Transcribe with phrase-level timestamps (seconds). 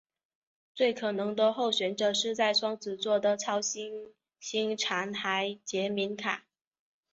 [0.73, 6.43] 最可能的候选者是在双子座的超新星残骸杰敏卡。